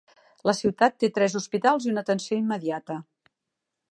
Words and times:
La 0.49 0.53
ciutat 0.59 0.95
té 1.03 1.09
tres 1.17 1.35
hospitals 1.41 1.85
i 1.87 1.93
una 1.93 2.03
atenció 2.05 2.39
immediata. 2.39 3.01